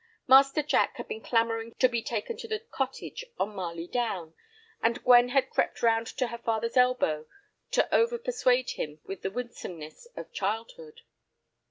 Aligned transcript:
Master 0.27 0.63
Jack 0.63 0.97
had 0.97 1.07
been 1.07 1.21
clamoring 1.21 1.75
to 1.75 1.87
be 1.87 2.01
taken 2.01 2.35
to 2.37 2.47
the 2.47 2.59
cottage 2.71 3.23
on 3.37 3.53
Marley 3.53 3.85
Down, 3.85 4.33
and 4.81 4.99
Gwen 5.03 5.29
had 5.29 5.51
crept 5.51 5.83
round 5.83 6.07
to 6.17 6.29
her 6.29 6.39
father's 6.39 6.75
elbow 6.75 7.27
to 7.69 7.87
overpersuade 7.91 8.71
him 8.71 8.99
with 9.03 9.21
the 9.21 9.29
winsomeness 9.29 10.07
of 10.17 10.33
childhood. 10.33 11.01